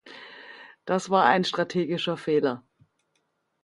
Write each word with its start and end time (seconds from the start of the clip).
Das 0.85 1.11
war 1.11 1.25
ein 1.25 1.43
strategischer 1.43 2.17
Fehler. 2.17 2.63